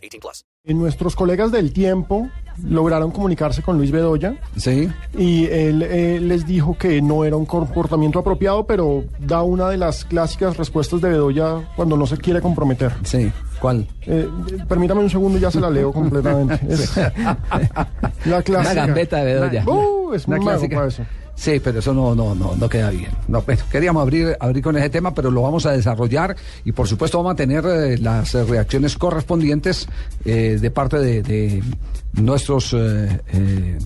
18 0.00 0.20
plus. 0.20 0.44
Nuestros 0.64 1.16
colegas 1.16 1.50
del 1.52 1.72
tiempo 1.72 2.28
lograron 2.62 3.10
comunicarse 3.10 3.62
con 3.62 3.78
Luis 3.78 3.90
Bedoya 3.90 4.34
Sí. 4.56 4.90
y 5.16 5.46
él 5.46 5.82
eh, 5.82 6.18
les 6.20 6.46
dijo 6.46 6.76
que 6.76 7.00
no 7.00 7.24
era 7.24 7.36
un 7.36 7.46
comportamiento 7.46 8.18
apropiado, 8.18 8.66
pero 8.66 9.04
da 9.18 9.42
una 9.42 9.68
de 9.70 9.78
las 9.78 10.04
clásicas 10.04 10.56
respuestas 10.58 11.00
de 11.00 11.08
Bedoya 11.10 11.68
cuando 11.76 11.96
no 11.96 12.06
se 12.06 12.16
quiere 12.18 12.40
comprometer. 12.42 12.92
Sí. 13.04 13.32
¿Cuál? 13.60 13.86
Eh, 14.06 14.28
permítame 14.68 15.00
un 15.00 15.10
segundo, 15.10 15.38
ya 15.38 15.50
se 15.50 15.60
la 15.60 15.70
leo 15.70 15.92
completamente. 15.92 16.58
Es 16.68 16.96
la 18.26 18.42
clásica. 18.42 18.60
Una 18.60 18.74
gambeta 18.74 19.16
de 19.18 19.24
Bedoya. 19.24 19.64
Uh, 19.66 20.14
es 20.14 20.26
Una 20.26 20.36
muy 20.36 20.46
mago 20.46 20.58
clásica. 20.58 20.76
para 20.76 20.88
eso. 20.88 21.02
Sí, 21.40 21.58
pero 21.58 21.78
eso 21.78 21.94
no, 21.94 22.14
no, 22.14 22.34
no, 22.34 22.54
no 22.54 22.68
queda 22.68 22.90
bien. 22.90 23.12
No, 23.26 23.40
bueno, 23.40 23.62
queríamos 23.72 24.02
abrir, 24.02 24.36
abrir 24.38 24.62
con 24.62 24.76
ese 24.76 24.90
tema, 24.90 25.14
pero 25.14 25.30
lo 25.30 25.40
vamos 25.40 25.64
a 25.64 25.72
desarrollar 25.72 26.36
y 26.66 26.72
por 26.72 26.86
supuesto 26.86 27.16
vamos 27.16 27.32
a 27.32 27.36
tener 27.36 27.64
eh, 27.64 27.96
las 27.96 28.34
eh, 28.34 28.44
reacciones 28.44 28.98
correspondientes 28.98 29.88
eh, 30.26 30.58
de 30.60 30.70
parte 30.70 30.98
de, 30.98 31.22
de 31.22 31.62
nuestros 32.12 32.74
eh, 32.74 33.78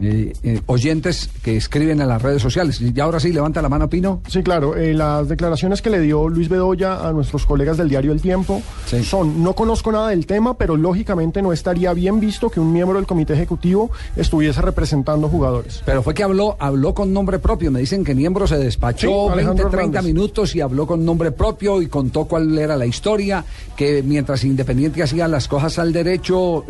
eh, 0.00 0.32
eh, 0.42 0.60
oyentes 0.66 1.28
que 1.42 1.56
escriben 1.56 2.00
en 2.00 2.08
las 2.08 2.22
redes 2.22 2.42
sociales. 2.42 2.80
Y 2.80 2.98
ahora 3.00 3.20
sí, 3.20 3.32
levanta 3.32 3.60
la 3.62 3.68
mano, 3.68 3.88
Pino. 3.88 4.20
Sí, 4.28 4.42
claro. 4.42 4.76
eh, 4.76 4.94
las 4.94 5.28
declaraciones 5.28 5.82
que 5.82 5.90
le 5.90 6.00
dio 6.00 6.28
Luis 6.28 6.48
Bedoya 6.48 7.06
a 7.06 7.12
nuestros 7.12 7.46
colegas 7.46 7.76
del 7.76 7.88
diario 7.88 8.12
El 8.12 8.20
Tiempo 8.20 8.62
Sí. 8.86 9.02
son, 9.04 9.42
no 9.42 9.54
conozco 9.54 9.92
nada 9.92 10.08
del 10.08 10.26
tema, 10.26 10.56
pero 10.56 10.76
lógicamente 10.76 11.42
no 11.42 11.52
estaría 11.52 11.92
bien 11.92 12.20
visto 12.20 12.50
que 12.50 12.60
un 12.60 12.72
miembro 12.72 12.96
del 12.98 13.06
comité 13.06 13.34
ejecutivo 13.34 13.90
estuviese 14.16 14.60
representando 14.62 15.28
jugadores. 15.28 15.82
Pero 15.84 16.02
fue 16.02 16.14
que 16.14 16.22
habló, 16.22 16.56
habló 16.58 16.94
con 16.94 17.12
nombre 17.12 17.38
propio. 17.38 17.70
Me 17.70 17.80
dicen 17.80 18.04
que 18.04 18.14
Niembro 18.14 18.46
se 18.46 18.58
despachó 18.58 19.06
Sí, 19.08 19.12
20, 19.12 19.32
Alejandro 19.32 19.68
30 19.70 19.86
Hernández. 19.98 20.04
minutos 20.14 20.54
y 20.56 20.60
habló 20.60 20.86
con 20.86 21.04
nombre 21.04 21.32
propio 21.32 21.80
y 21.82 21.86
contó 21.86 22.24
cuál 22.24 22.58
era 22.58 22.76
la 22.76 22.86
historia, 22.86 23.44
que 23.76 24.02
mientras 24.02 24.44
Independiente 24.44 25.02
hacía 25.02 25.28
las 25.28 25.48
cosas 25.48 25.78
al 25.78 25.92
derecho, 25.92 26.64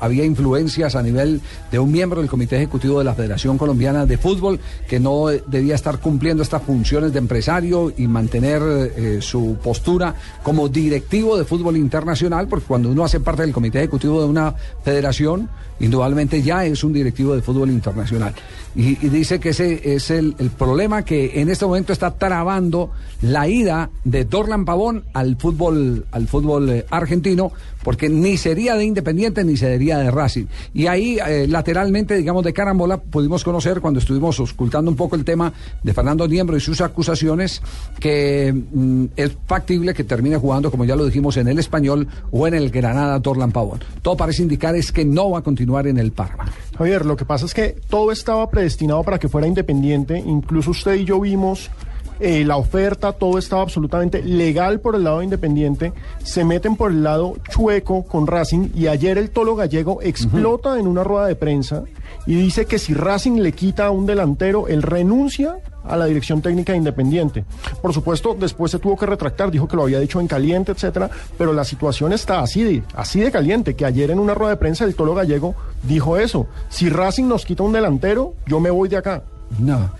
había 0.00 0.24
influencias 0.24 0.94
a 0.96 1.02
nivel 1.02 1.40
de 1.70 1.78
un 1.78 1.90
miembro 1.92 2.20
del 2.20 2.28
Comité 2.30 2.59
Ejecutivo 2.60 2.98
de 2.98 3.04
la 3.04 3.14
Federación 3.14 3.58
Colombiana 3.58 4.06
de 4.06 4.18
Fútbol 4.18 4.60
que 4.88 5.00
no 5.00 5.30
eh, 5.30 5.42
debía 5.46 5.74
estar 5.74 5.98
cumpliendo 5.98 6.42
estas 6.42 6.62
funciones 6.62 7.12
de 7.12 7.18
empresario 7.18 7.92
y 7.96 8.06
mantener 8.06 8.62
eh, 8.62 9.18
su 9.20 9.56
postura 9.62 10.14
como 10.42 10.68
directivo 10.68 11.36
de 11.36 11.44
fútbol 11.44 11.76
internacional, 11.76 12.48
porque 12.48 12.66
cuando 12.66 12.90
uno 12.90 13.04
hace 13.04 13.20
parte 13.20 13.42
del 13.42 13.52
Comité 13.52 13.78
Ejecutivo 13.78 14.20
de 14.22 14.28
una 14.28 14.54
federación, 14.84 15.48
indudablemente 15.80 16.42
ya 16.42 16.64
es 16.64 16.84
un 16.84 16.92
directivo 16.92 17.34
de 17.34 17.42
fútbol 17.42 17.70
internacional. 17.70 18.34
Y, 18.76 18.94
dice 19.08 19.40
que 19.40 19.48
ese 19.48 19.94
es 19.94 20.10
el, 20.10 20.34
problema 20.56 21.04
que 21.04 21.40
en 21.40 21.48
este 21.48 21.66
momento 21.66 21.92
está 21.92 22.12
trabando 22.12 22.92
la 23.20 23.48
ida 23.48 23.90
de 24.04 24.24
Dorlan 24.24 24.64
Pavón 24.64 25.04
al 25.12 25.36
fútbol, 25.36 26.06
al 26.12 26.28
fútbol 26.28 26.70
eh, 26.70 26.86
argentino, 26.90 27.50
porque 27.82 28.08
ni 28.08 28.36
sería 28.36 28.76
de 28.76 28.84
Independiente 28.84 29.42
ni 29.42 29.56
sería 29.56 29.98
de 29.98 30.10
Racing. 30.10 30.46
Y 30.72 30.86
ahí, 30.86 31.18
eh, 31.26 31.46
lateralmente, 31.48 32.16
digamos, 32.16 32.44
de 32.44 32.49
carambola, 32.52 32.98
pudimos 32.98 33.44
conocer 33.44 33.80
cuando 33.80 34.00
estuvimos 34.00 34.38
ocultando 34.40 34.90
un 34.90 34.96
poco 34.96 35.16
el 35.16 35.24
tema 35.24 35.52
de 35.82 35.94
Fernando 35.94 36.26
Niembro 36.26 36.56
y 36.56 36.60
sus 36.60 36.80
acusaciones, 36.80 37.62
que 37.98 38.52
mm, 38.52 39.04
es 39.16 39.36
factible 39.46 39.94
que 39.94 40.04
termine 40.04 40.36
jugando, 40.36 40.70
como 40.70 40.84
ya 40.84 40.96
lo 40.96 41.04
dijimos, 41.04 41.36
en 41.36 41.48
el 41.48 41.58
español 41.58 42.08
o 42.30 42.46
en 42.46 42.54
el 42.54 42.70
Granada 42.70 43.18
Dorlan 43.18 43.52
Pavón. 43.52 43.80
Todo 44.02 44.16
parece 44.16 44.42
indicar 44.42 44.74
es 44.76 44.92
que 44.92 45.04
no 45.04 45.30
va 45.30 45.40
a 45.40 45.42
continuar 45.42 45.86
en 45.86 45.98
el 45.98 46.12
Parma. 46.12 46.46
Javier, 46.76 47.04
lo 47.04 47.16
que 47.16 47.24
pasa 47.24 47.46
es 47.46 47.54
que 47.54 47.76
todo 47.88 48.12
estaba 48.12 48.48
predestinado 48.50 49.02
para 49.02 49.18
que 49.18 49.28
fuera 49.28 49.46
independiente. 49.46 50.18
Incluso 50.18 50.70
usted 50.70 50.94
y 50.94 51.04
yo 51.04 51.20
vimos 51.20 51.70
eh, 52.20 52.44
la 52.44 52.56
oferta, 52.56 53.12
todo 53.12 53.38
estaba 53.38 53.62
absolutamente 53.62 54.22
legal 54.22 54.80
por 54.80 54.94
el 54.94 55.04
lado 55.04 55.22
independiente. 55.22 55.92
Se 56.22 56.44
meten 56.44 56.76
por 56.76 56.90
el 56.90 57.02
lado 57.02 57.36
chueco 57.48 58.04
con 58.04 58.26
Racing 58.26 58.68
y 58.74 58.88
ayer 58.88 59.16
el 59.18 59.30
Tolo 59.30 59.56
Gallego 59.56 60.00
explota 60.02 60.78
en 60.78 60.86
una 60.86 61.02
rueda 61.02 61.26
de 61.26 61.36
prensa 61.36 61.84
y 62.26 62.34
dice 62.34 62.66
que 62.66 62.78
si 62.78 62.94
Racing 62.94 63.40
le 63.40 63.52
quita 63.52 63.86
a 63.86 63.90
un 63.90 64.06
delantero, 64.06 64.68
él 64.68 64.82
renuncia 64.82 65.56
a 65.84 65.96
la 65.96 66.04
dirección 66.04 66.42
técnica 66.42 66.72
de 66.72 66.78
Independiente. 66.78 67.44
Por 67.80 67.94
supuesto, 67.94 68.36
después 68.38 68.70
se 68.70 68.78
tuvo 68.78 68.96
que 68.96 69.06
retractar, 69.06 69.50
dijo 69.50 69.66
que 69.66 69.76
lo 69.76 69.84
había 69.84 69.98
dicho 69.98 70.20
en 70.20 70.26
caliente, 70.26 70.72
etcétera, 70.72 71.10
pero 71.38 71.52
la 71.52 71.64
situación 71.64 72.12
está 72.12 72.40
así 72.40 72.62
de, 72.62 72.82
así 72.94 73.20
de 73.20 73.30
caliente, 73.30 73.74
que 73.74 73.86
ayer 73.86 74.10
en 74.10 74.18
una 74.18 74.34
rueda 74.34 74.50
de 74.50 74.56
prensa 74.58 74.84
el 74.84 74.94
Tolo 74.94 75.14
Gallego 75.14 75.54
dijo 75.82 76.18
eso. 76.18 76.46
Si 76.68 76.88
Racing 76.88 77.24
nos 77.24 77.44
quita 77.44 77.62
un 77.62 77.72
delantero, 77.72 78.34
yo 78.46 78.60
me 78.60 78.70
voy 78.70 78.88
de 78.88 78.98
acá. 78.98 79.22
No. 79.58 79.90